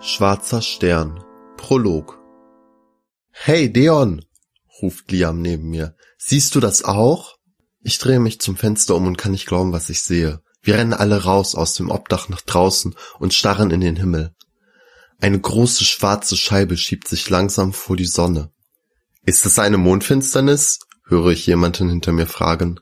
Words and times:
Schwarzer 0.00 0.62
Stern 0.62 1.24
Prolog 1.56 2.20
Hey 3.32 3.72
Deon, 3.72 4.24
ruft 4.80 5.10
Liam 5.10 5.42
neben 5.42 5.70
mir. 5.70 5.96
Siehst 6.16 6.54
du 6.54 6.60
das 6.60 6.84
auch? 6.84 7.36
Ich 7.82 7.98
drehe 7.98 8.20
mich 8.20 8.40
zum 8.40 8.56
Fenster 8.56 8.94
um 8.94 9.08
und 9.08 9.18
kann 9.18 9.32
nicht 9.32 9.46
glauben, 9.46 9.72
was 9.72 9.90
ich 9.90 10.02
sehe. 10.02 10.40
Wir 10.62 10.74
rennen 10.74 10.92
alle 10.92 11.24
raus 11.24 11.56
aus 11.56 11.74
dem 11.74 11.90
Obdach 11.90 12.28
nach 12.28 12.42
draußen 12.42 12.94
und 13.18 13.34
starren 13.34 13.72
in 13.72 13.80
den 13.80 13.96
Himmel. 13.96 14.36
Eine 15.20 15.40
große 15.40 15.84
schwarze 15.84 16.36
Scheibe 16.36 16.76
schiebt 16.76 17.08
sich 17.08 17.28
langsam 17.28 17.72
vor 17.72 17.96
die 17.96 18.06
Sonne. 18.06 18.52
Ist 19.24 19.46
es 19.46 19.58
eine 19.58 19.78
Mondfinsternis? 19.78 20.78
höre 21.08 21.32
ich 21.32 21.44
jemanden 21.44 21.88
hinter 21.88 22.12
mir 22.12 22.28
fragen. 22.28 22.78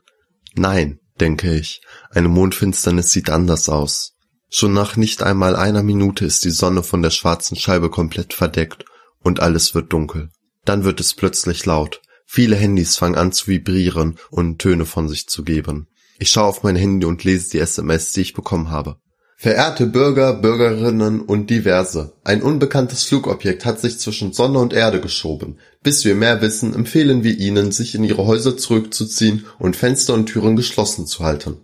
Nein, 0.53 0.99
denke 1.19 1.55
ich, 1.55 1.81
eine 2.11 2.27
Mondfinsternis 2.27 3.11
sieht 3.11 3.31
anders 3.31 3.69
aus. 3.69 4.16
Schon 4.49 4.73
nach 4.73 4.95
nicht 4.95 5.23
einmal 5.23 5.55
einer 5.55 5.83
Minute 5.83 6.25
ist 6.25 6.45
die 6.45 6.51
Sonne 6.51 6.83
von 6.83 7.01
der 7.01 7.09
schwarzen 7.09 7.57
Scheibe 7.57 7.89
komplett 7.89 8.33
verdeckt 8.33 8.85
und 9.21 9.39
alles 9.39 9.75
wird 9.75 9.91
dunkel. 9.91 10.29
Dann 10.63 10.83
wird 10.83 10.99
es 10.99 11.13
plötzlich 11.13 11.65
laut. 11.65 12.01
Viele 12.25 12.55
Handys 12.55 12.95
fangen 12.95 13.15
an 13.15 13.31
zu 13.31 13.47
vibrieren 13.47 14.17
und 14.29 14.59
Töne 14.59 14.85
von 14.85 15.07
sich 15.09 15.27
zu 15.27 15.43
geben. 15.43 15.87
Ich 16.19 16.29
schaue 16.29 16.45
auf 16.45 16.63
mein 16.63 16.75
Handy 16.75 17.05
und 17.05 17.23
lese 17.23 17.51
die 17.51 17.59
SMS, 17.59 18.11
die 18.11 18.21
ich 18.21 18.33
bekommen 18.33 18.69
habe. 18.69 18.97
Verehrte 19.39 19.85
Bürger, 19.85 20.33
Bürgerinnen 20.33 21.21
und 21.21 21.51
Diverse, 21.51 22.13
ein 22.23 22.41
unbekanntes 22.41 23.03
Flugobjekt 23.03 23.65
hat 23.65 23.79
sich 23.79 23.99
zwischen 23.99 24.33
Sonne 24.33 24.57
und 24.57 24.73
Erde 24.73 24.99
geschoben. 24.99 25.59
Bis 25.83 26.03
wir 26.05 26.15
mehr 26.15 26.41
wissen, 26.41 26.73
empfehlen 26.73 27.23
wir 27.23 27.37
Ihnen, 27.37 27.71
sich 27.71 27.93
in 27.93 28.03
Ihre 28.03 28.25
Häuser 28.25 28.57
zurückzuziehen 28.57 29.45
und 29.59 29.75
Fenster 29.75 30.15
und 30.15 30.25
Türen 30.25 30.55
geschlossen 30.55 31.05
zu 31.05 31.23
halten. 31.23 31.57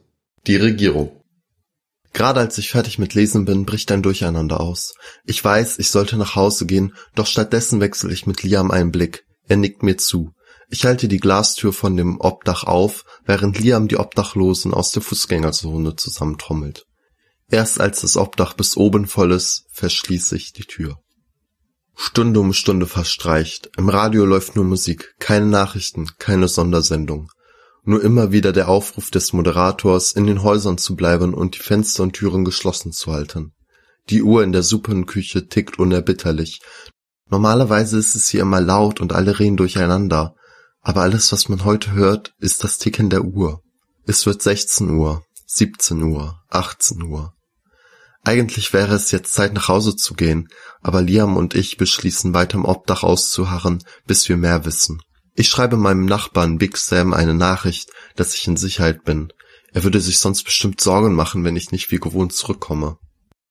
Die 0.45 0.57
Regierung. 0.57 1.22
Gerade 2.13 2.39
als 2.39 2.57
ich 2.59 2.69
fertig 2.69 2.99
mit 2.99 3.15
Lesen 3.15 3.45
bin, 3.45 3.65
bricht 3.65 3.91
ein 3.91 4.03
Durcheinander 4.03 4.59
aus. 4.59 4.93
Ich 5.25 5.43
weiß, 5.43 5.79
ich 5.79 5.89
sollte 5.89 6.15
nach 6.15 6.35
Hause 6.35 6.67
gehen, 6.67 6.93
doch 7.15 7.25
stattdessen 7.25 7.79
wechsle 7.79 8.13
ich 8.13 8.27
mit 8.27 8.43
Liam 8.43 8.69
einen 8.69 8.91
Blick. 8.91 9.25
Er 9.47 9.57
nickt 9.57 9.81
mir 9.81 9.97
zu. 9.97 10.31
Ich 10.69 10.85
halte 10.85 11.07
die 11.07 11.17
Glastür 11.17 11.73
von 11.73 11.97
dem 11.97 12.19
Obdach 12.19 12.63
auf, 12.63 13.03
während 13.25 13.59
Liam 13.59 13.87
die 13.87 13.97
Obdachlosen 13.97 14.73
aus 14.73 14.91
der 14.91 15.01
Fußgängerzone 15.01 15.95
zusammentrommelt. 15.95 16.85
Erst 17.49 17.81
als 17.81 18.01
das 18.01 18.15
Obdach 18.15 18.53
bis 18.53 18.77
oben 18.77 19.07
voll 19.07 19.31
ist, 19.31 19.65
verschließe 19.71 20.35
ich 20.35 20.53
die 20.53 20.65
Tür. 20.65 20.97
Stunde 21.95 22.39
um 22.39 22.53
Stunde 22.53 22.87
verstreicht. 22.87 23.69
Im 23.77 23.89
Radio 23.89 24.25
läuft 24.25 24.55
nur 24.55 24.65
Musik, 24.65 25.13
keine 25.19 25.45
Nachrichten, 25.45 26.09
keine 26.17 26.47
Sondersendung. 26.47 27.29
Nur 27.85 28.01
immer 28.01 28.31
wieder 28.31 28.53
der 28.53 28.69
Aufruf 28.69 29.11
des 29.11 29.33
Moderators, 29.33 30.13
in 30.13 30.25
den 30.25 30.41
Häusern 30.41 30.77
zu 30.77 30.95
bleiben 30.95 31.33
und 31.33 31.55
die 31.55 31.59
Fenster 31.59 32.03
und 32.03 32.13
Türen 32.13 32.45
geschlossen 32.45 32.93
zu 32.93 33.11
halten. 33.11 33.53
Die 34.09 34.23
Uhr 34.23 34.43
in 34.43 34.53
der 34.53 34.63
Suppenküche 34.63 35.47
tickt 35.47 35.79
unerbitterlich. 35.79 36.61
Normalerweise 37.29 37.97
ist 37.97 38.15
es 38.15 38.29
hier 38.29 38.41
immer 38.41 38.61
laut 38.61 39.01
und 39.01 39.11
alle 39.11 39.39
reden 39.39 39.57
durcheinander. 39.57 40.35
Aber 40.81 41.01
alles, 41.01 41.31
was 41.31 41.49
man 41.49 41.63
heute 41.63 41.91
hört, 41.91 42.33
ist 42.39 42.63
das 42.63 42.77
Ticken 42.77 43.09
der 43.09 43.23
Uhr. 43.23 43.61
Es 44.05 44.25
wird 44.25 44.41
16 44.41 44.89
Uhr, 44.89 45.23
17 45.45 46.03
Uhr, 46.03 46.41
18 46.49 47.01
Uhr. 47.03 47.33
Eigentlich 48.23 48.71
wäre 48.71 48.95
es 48.95 49.11
jetzt 49.11 49.33
Zeit 49.33 49.53
nach 49.53 49.67
Hause 49.67 49.95
zu 49.95 50.13
gehen, 50.13 50.47
aber 50.81 51.01
Liam 51.01 51.35
und 51.35 51.55
ich 51.55 51.77
beschließen 51.77 52.33
weiter 52.33 52.57
im 52.57 52.65
Obdach 52.65 53.03
auszuharren, 53.03 53.83
bis 54.07 54.27
wir 54.29 54.37
mehr 54.37 54.63
wissen. 54.65 55.01
Ich 55.35 55.47
schreibe 55.47 55.77
meinem 55.77 56.05
Nachbarn 56.05 56.59
Big 56.59 56.77
Sam 56.77 57.11
eine 57.11 57.33
Nachricht, 57.33 57.91
dass 58.15 58.35
ich 58.35 58.47
in 58.47 58.55
Sicherheit 58.55 59.03
bin. 59.03 59.33
Er 59.73 59.83
würde 59.83 59.99
sich 59.99 60.19
sonst 60.19 60.43
bestimmt 60.43 60.79
Sorgen 60.79 61.15
machen, 61.15 61.43
wenn 61.43 61.55
ich 61.55 61.71
nicht 61.71 61.91
wie 61.91 61.97
gewohnt 61.97 62.33
zurückkomme. 62.33 62.97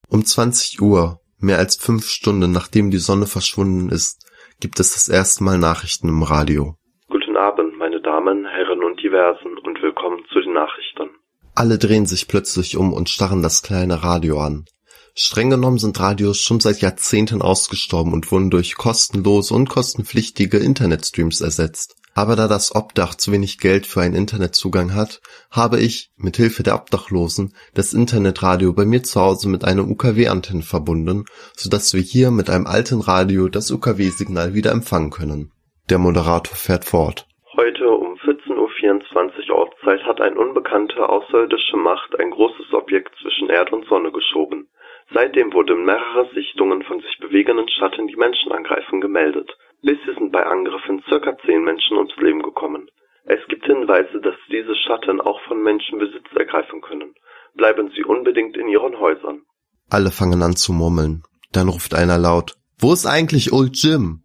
Um 0.08 0.24
20 0.24 0.80
Uhr, 0.80 1.18
mehr 1.40 1.58
als 1.58 1.74
fünf 1.74 2.06
Stunden 2.06 2.52
nachdem 2.52 2.92
die 2.92 2.98
Sonne 2.98 3.26
verschwunden 3.26 3.88
ist, 3.88 4.24
gibt 4.60 4.78
es 4.78 4.92
das 4.92 5.08
erste 5.08 5.42
Mal 5.42 5.58
Nachrichten 5.58 6.08
im 6.08 6.22
Radio. 6.22 6.76
Guten 7.08 7.36
Abend, 7.36 7.76
meine 7.76 8.00
Damen, 8.00 8.46
Herren 8.46 8.84
und 8.84 9.02
Diversen 9.02 9.58
und 9.58 9.82
willkommen 9.82 10.22
zu 10.32 10.40
den 10.40 10.52
Nachrichten. 10.52 11.10
Alle 11.56 11.78
drehen 11.78 12.06
sich 12.06 12.28
plötzlich 12.28 12.76
um 12.76 12.92
und 12.92 13.08
starren 13.08 13.42
das 13.42 13.60
kleine 13.60 14.04
Radio 14.04 14.40
an. 14.40 14.66
Streng 15.14 15.50
genommen 15.50 15.78
sind 15.78 16.00
Radios 16.00 16.38
schon 16.38 16.60
seit 16.60 16.80
Jahrzehnten 16.80 17.42
ausgestorben 17.42 18.14
und 18.14 18.32
wurden 18.32 18.50
durch 18.50 18.76
kostenlose 18.76 19.52
und 19.52 19.68
kostenpflichtige 19.68 20.56
Internetstreams 20.56 21.42
ersetzt. 21.42 21.96
Aber 22.14 22.34
da 22.34 22.48
das 22.48 22.74
Obdach 22.74 23.14
zu 23.14 23.32
wenig 23.32 23.58
Geld 23.58 23.86
für 23.86 24.00
einen 24.00 24.14
Internetzugang 24.14 24.94
hat, 24.94 25.20
habe 25.50 25.80
ich, 25.80 26.10
mit 26.16 26.36
Hilfe 26.36 26.62
der 26.62 26.74
Obdachlosen, 26.74 27.54
das 27.74 27.92
Internetradio 27.92 28.72
bei 28.72 28.84
mir 28.84 29.02
zu 29.02 29.20
Hause 29.20 29.48
mit 29.48 29.64
einer 29.64 29.86
UKW-Antenne 29.86 30.62
verbunden, 30.62 31.24
so 31.54 31.68
dass 31.68 31.92
wir 31.92 32.02
hier 32.02 32.30
mit 32.30 32.48
einem 32.48 32.66
alten 32.66 33.00
Radio 33.00 33.48
das 33.48 33.70
UKW-Signal 33.70 34.54
wieder 34.54 34.72
empfangen 34.72 35.10
können. 35.10 35.52
Der 35.90 35.98
Moderator 35.98 36.54
fährt 36.54 36.84
fort. 36.84 37.26
Heute 37.54 37.88
um 37.90 38.14
14.24 38.18 39.50
Uhr 39.50 39.56
Ortszeit 39.56 40.02
hat 40.04 40.20
eine 40.20 40.38
unbekannte 40.38 41.06
außerirdische 41.06 41.76
Macht 41.76 42.18
ein 42.18 42.30
großes 42.30 42.72
Objekt 42.72 43.14
zwischen 43.22 43.48
Erde 43.50 43.74
und 43.74 43.86
Sonne 43.88 44.12
geschoben. 44.12 44.68
Seitdem 45.12 45.52
wurden 45.52 45.84
mehrere 45.84 46.28
Sichtungen 46.34 46.82
von 46.82 47.00
sich 47.00 47.18
bewegenden 47.20 47.68
Schatten, 47.68 48.06
die 48.06 48.16
Menschen 48.16 48.52
angreifen, 48.52 49.00
gemeldet. 49.00 49.50
Bisher 49.82 50.14
sind 50.14 50.32
bei 50.32 50.44
Angriffen 50.44 51.02
circa 51.08 51.36
zehn 51.44 51.64
Menschen 51.64 51.96
ums 51.96 52.16
Leben 52.16 52.42
gekommen. 52.42 52.88
Es 53.24 53.40
gibt 53.48 53.66
Hinweise, 53.66 54.20
dass 54.20 54.34
diese 54.50 54.74
Schatten 54.74 55.20
auch 55.20 55.40
von 55.42 55.62
Menschen 55.62 55.98
Besitz 55.98 56.26
ergreifen 56.34 56.80
können. 56.80 57.14
Bleiben 57.54 57.90
Sie 57.94 58.04
unbedingt 58.04 58.56
in 58.56 58.68
Ihren 58.68 58.98
Häusern. 58.98 59.42
Alle 59.90 60.10
fangen 60.10 60.42
an 60.42 60.56
zu 60.56 60.72
murmeln. 60.72 61.22
Dann 61.52 61.68
ruft 61.68 61.94
einer 61.94 62.18
laut, 62.18 62.54
wo 62.78 62.92
ist 62.92 63.06
eigentlich 63.06 63.52
Old 63.52 63.76
Jim? 63.76 64.24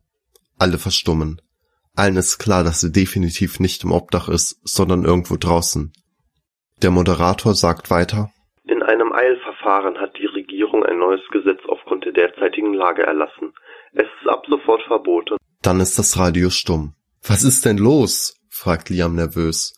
Alle 0.58 0.78
verstummen. 0.78 1.42
Allen 1.96 2.16
ist 2.16 2.38
klar, 2.38 2.64
dass 2.64 2.84
er 2.84 2.90
definitiv 2.90 3.60
nicht 3.60 3.84
im 3.84 3.92
Obdach 3.92 4.30
ist, 4.30 4.60
sondern 4.64 5.04
irgendwo 5.04 5.36
draußen. 5.36 5.94
Der 6.82 6.92
Moderator 6.92 7.56
sagt 7.56 7.90
weiter, 7.90 8.32
In 8.70 8.84
einem 8.84 9.14
Eilverfahren 9.14 9.98
hat 9.98 10.18
die 10.18 10.26
Regierung 10.26 10.86
ein 10.86 11.00
neues 11.00 11.22
Gesetz 11.32 11.62
aufgrund 11.70 12.04
der 12.04 12.12
derzeitigen 12.12 12.74
Lage 12.74 13.04
erlassen. 13.04 13.54
Es 13.94 14.08
ist 14.20 14.28
ab 14.30 14.44
sofort 14.50 14.82
verboten. 14.84 15.38
Dann 15.62 15.80
ist 15.80 15.98
das 15.98 16.18
Radio 16.20 16.50
stumm. 16.50 16.94
Was 17.26 17.44
ist 17.44 17.64
denn 17.64 17.78
los? 17.78 18.36
fragt 18.50 18.90
Liam 18.90 19.16
nervös. 19.16 19.74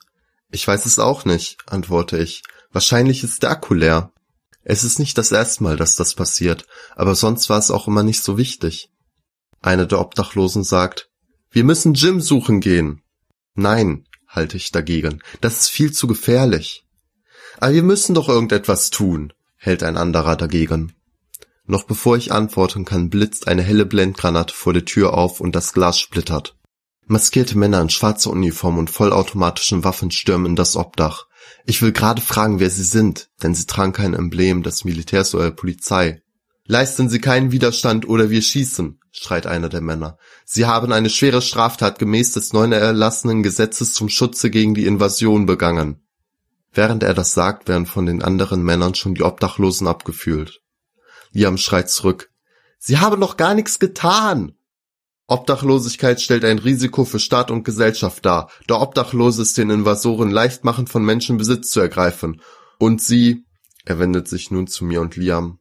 Ich 0.52 0.68
weiß 0.68 0.88
es 0.88 0.98
auch 0.98 1.24
nicht, 1.24 1.62
antworte 1.68 2.18
ich. 2.18 2.42
Wahrscheinlich 2.72 3.24
ist 3.24 3.44
der 3.44 3.52
Akku 3.52 3.76
leer. 3.76 4.12
Es 4.64 4.84
ist 4.84 4.98
nicht 4.98 5.18
das 5.20 5.32
erste 5.32 5.64
Mal, 5.64 5.78
dass 5.78 5.96
das 5.96 6.16
passiert, 6.16 6.66
aber 6.96 7.14
sonst 7.14 7.50
war 7.50 7.60
es 7.60 7.72
auch 7.72 7.88
immer 7.88 8.04
nicht 8.04 8.24
so 8.24 8.38
wichtig. 8.38 8.90
Einer 9.62 9.86
der 9.86 10.00
Obdachlosen 10.00 10.64
sagt, 10.64 11.10
wir 11.52 11.64
müssen 11.64 11.94
Jim 11.94 12.22
suchen 12.22 12.60
gehen. 12.60 13.04
Nein, 13.54 14.06
halte 14.28 14.58
ich 14.58 14.72
dagegen, 14.72 15.22
das 15.42 15.62
ist 15.62 15.70
viel 15.70 15.92
zu 15.92 16.08
gefährlich. 16.08 16.86
Aber 17.62 17.74
wir 17.74 17.84
müssen 17.84 18.16
doch 18.16 18.30
irgendetwas 18.30 18.90
tun, 18.90 19.34
hält 19.58 19.84
ein 19.84 19.97
anderer 19.97 20.38
dagegen. 20.38 20.94
Noch 21.66 21.84
bevor 21.84 22.16
ich 22.16 22.31
antworten 22.31 22.86
kann, 22.86 23.09
blitzt 23.09 23.50
eine 23.50 23.62
helle 23.62 23.86
Blendgranate 23.86 24.53
vor 24.53 24.72
der 24.72 24.86
Tür 24.86 25.14
auf 25.14 25.42
und 25.42 25.56
das 25.56 25.74
Glas 25.74 26.00
splittert. 26.00 26.56
Maskierte 27.06 27.58
Männer 27.58 27.81
in 27.81 27.90
schwarzer 27.90 28.30
Uniform 28.30 28.78
und 28.78 28.90
vollautomatischen 28.90 29.84
Waffen 29.84 30.09
stürmen 30.09 30.46
in 30.46 30.56
das 30.56 30.78
Obdach. 30.78 31.25
Ich 31.66 31.81
will 31.81 31.92
gerade 31.92 32.22
fragen, 32.22 32.62
wer 32.62 32.69
sie 32.69 32.84
sind, 32.84 33.30
denn 33.44 33.53
sie 33.53 33.68
tragen 33.68 33.92
kein 33.92 34.14
Emblem 34.14 34.64
des 34.64 34.86
Militärs 34.86 35.36
oder 35.36 35.46
der 35.46 35.52
Polizei. 35.52 36.22
Leisten 36.66 37.09
Sie 37.09 37.19
keinen 37.19 37.52
Widerstand 37.52 38.08
oder 38.08 38.30
wir 38.30 38.42
schießen, 38.42 39.02
schreit 39.12 39.48
einer 39.48 39.69
der 39.69 39.81
Männer. 39.81 40.18
Sie 40.46 40.66
haben 40.66 40.94
eine 40.94 41.09
schwere 41.09 41.42
Straftat 41.42 42.00
gemäß 42.00 42.31
des 42.34 42.53
neuen 42.53 42.72
erlassenen 42.72 43.44
Gesetzes 43.44 43.94
zum 43.94 44.08
Schutze 44.08 44.50
gegen 44.50 44.75
die 44.75 44.86
Invasion 44.86 45.46
begangen. 45.46 46.03
Während 46.72 47.03
er 47.03 47.13
das 47.13 47.34
sagt, 47.34 47.68
werden 47.68 47.85
von 47.85 48.06
den 48.06 48.22
anderen 48.22 48.63
Männern 48.63 48.96
schon 48.96 49.16
die 49.16 49.24
Obdachlosen 49.24 49.88
abgefühlt. 49.88 50.62
Liam 51.31 51.57
schreit 51.57 51.89
zurück. 51.89 52.31
Sie 52.77 53.00
haben 53.00 53.19
doch 53.21 53.38
gar 53.38 53.54
nichts 53.54 53.80
getan! 53.80 54.54
Obdachlosigkeit 55.27 56.19
stellt 56.21 56.44
ein 56.44 56.57
Risiko 56.57 57.06
für 57.06 57.19
Staat 57.19 57.51
und 57.51 57.63
Gesellschaft 57.63 58.25
dar, 58.25 58.50
da 58.66 58.81
Obdachlose 58.81 59.44
es 59.44 59.54
den 59.54 59.69
Invasoren 59.69 60.31
leicht 60.31 60.63
machen, 60.63 60.88
von 60.88 61.06
Menschen 61.06 61.38
Besitz 61.38 61.69
zu 61.69 61.80
ergreifen. 61.80 62.42
Und 62.80 63.01
sie, 63.01 63.45
er 63.86 64.00
wendet 64.00 64.27
sich 64.27 64.50
nun 64.50 64.65
zu 64.65 64.86
mir 64.86 65.01
und 65.01 65.15
Liam, 65.15 65.60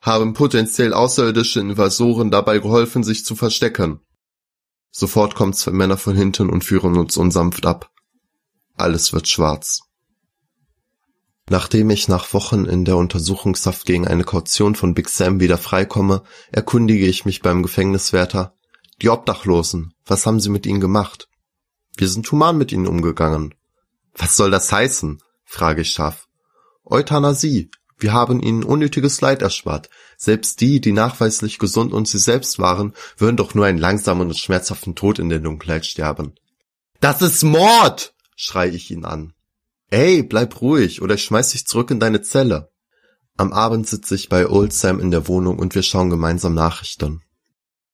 haben 0.00 0.34
potenziell 0.34 0.92
außerirdische 0.92 1.60
Invasoren 1.60 2.32
dabei 2.32 2.58
geholfen, 2.58 3.04
sich 3.04 3.24
zu 3.24 3.36
verstecken. 3.36 4.00
Sofort 4.90 5.34
kommen 5.34 5.52
zwei 5.52 5.72
Männer 5.72 5.96
von 5.96 6.16
hinten 6.16 6.50
und 6.50 6.64
führen 6.64 6.96
uns 6.96 7.16
unsanft 7.16 7.66
ab. 7.66 7.90
Alles 8.74 9.12
wird 9.12 9.28
schwarz. 9.28 9.82
Nachdem 11.50 11.90
ich 11.90 12.08
nach 12.08 12.32
Wochen 12.32 12.64
in 12.64 12.84
der 12.84 12.96
Untersuchungshaft 12.96 13.84
gegen 13.84 14.08
eine 14.08 14.24
Kaution 14.24 14.74
von 14.74 14.94
Big 14.94 15.10
Sam 15.10 15.40
wieder 15.40 15.58
freikomme, 15.58 16.22
erkundige 16.50 17.06
ich 17.06 17.26
mich 17.26 17.42
beim 17.42 17.62
Gefängniswärter. 17.62 18.54
Die 19.02 19.10
Obdachlosen, 19.10 19.92
was 20.06 20.24
haben 20.24 20.40
Sie 20.40 20.48
mit 20.48 20.64
ihnen 20.64 20.80
gemacht? 20.80 21.28
Wir 21.96 22.08
sind 22.08 22.30
human 22.32 22.56
mit 22.56 22.72
ihnen 22.72 22.86
umgegangen. 22.86 23.54
Was 24.14 24.36
soll 24.36 24.50
das 24.50 24.72
heißen? 24.72 25.20
frage 25.44 25.82
ich 25.82 25.90
scharf. 25.90 26.28
Euthanasie, 26.84 27.70
Wir 27.98 28.12
haben 28.12 28.42
ihnen 28.42 28.64
unnötiges 28.64 29.20
Leid 29.20 29.42
erspart. 29.42 29.88
Selbst 30.16 30.60
die, 30.60 30.80
die 30.80 30.92
nachweislich 30.92 31.58
gesund 31.58 31.92
und 31.92 32.08
sie 32.08 32.18
selbst 32.18 32.58
waren, 32.58 32.92
würden 33.16 33.36
doch 33.36 33.54
nur 33.54 33.66
einen 33.66 33.78
langsamen 33.78 34.28
und 34.28 34.36
schmerzhaften 34.36 34.94
Tod 34.94 35.18
in 35.18 35.28
der 35.28 35.38
Dunkelheit 35.38 35.86
sterben. 35.86 36.34
Das 37.00 37.22
ist 37.22 37.42
Mord! 37.44 38.14
schrei 38.36 38.68
ich 38.68 38.90
ihn 38.90 39.04
an. 39.04 39.32
Ey, 39.94 40.24
bleib 40.24 40.60
ruhig, 40.60 41.02
oder 41.02 41.14
ich 41.14 41.22
schmeiß 41.22 41.50
dich 41.50 41.68
zurück 41.68 41.88
in 41.92 42.00
deine 42.00 42.20
Zelle. 42.20 42.68
Am 43.36 43.52
Abend 43.52 43.86
sitze 43.86 44.16
ich 44.16 44.28
bei 44.28 44.48
Old 44.48 44.72
Sam 44.72 44.98
in 44.98 45.12
der 45.12 45.28
Wohnung 45.28 45.56
und 45.56 45.76
wir 45.76 45.84
schauen 45.84 46.10
gemeinsam 46.10 46.52
Nachrichten. 46.52 47.22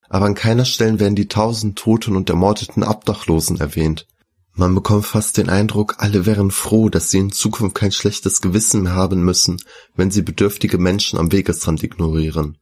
Aber 0.08 0.24
an 0.24 0.34
keiner 0.34 0.64
Stelle 0.64 0.98
werden 0.98 1.14
die 1.14 1.28
tausend 1.28 1.78
toten 1.78 2.16
und 2.16 2.30
ermordeten 2.30 2.84
Obdachlosen 2.84 3.60
erwähnt. 3.60 4.06
Man 4.54 4.74
bekommt 4.74 5.04
fast 5.04 5.36
den 5.36 5.50
Eindruck, 5.50 5.96
alle 5.98 6.24
wären 6.24 6.50
froh, 6.50 6.88
dass 6.88 7.10
sie 7.10 7.18
in 7.18 7.32
Zukunft 7.32 7.74
kein 7.74 7.92
schlechtes 7.92 8.40
Gewissen 8.40 8.84
mehr 8.84 8.94
haben 8.94 9.22
müssen, 9.22 9.62
wenn 9.94 10.10
sie 10.10 10.22
bedürftige 10.22 10.78
Menschen 10.78 11.18
am 11.18 11.32
Wegesrand 11.32 11.82
ignorieren. 11.82 12.56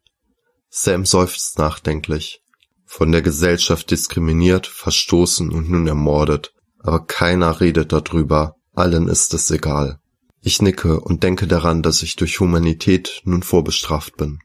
Sam 0.69 1.07
seufzt 1.07 1.61
nachdenklich. 1.61 2.43
Von 2.87 3.13
der 3.13 3.23
Gesellschaft 3.23 3.93
diskriminiert, 3.93 4.67
verstoßen 4.67 5.53
und 5.53 5.71
nun 5.71 5.87
ermordet. 5.87 6.55
Aber 6.81 7.07
keiner 7.07 7.61
redet 7.61 7.93
darüber, 7.93 8.58
allen 8.79 9.09
ist 9.09 9.35
es 9.35 9.51
egal. 9.51 9.99
Ich 10.41 10.63
nicke 10.63 11.01
und 11.01 11.23
denke 11.25 11.47
daran, 11.47 11.83
dass 11.83 12.03
ich 12.03 12.17
durch 12.17 12.41
Humanität 12.41 13.23
nun 13.25 13.43
vorbestraft 13.43 14.17
bin. 14.17 14.39